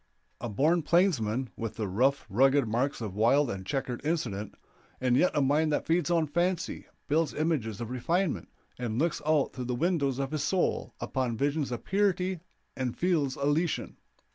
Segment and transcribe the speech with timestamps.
[0.39, 4.55] A born plainsman, with the rough, rugged marks of wild and checkered incident,
[4.99, 9.53] and yet a mind that feeds on fancy, builds images of refinement, and looks out
[9.53, 12.39] through the windows of his soul upon visions of purity
[12.75, 13.97] and fields elysian.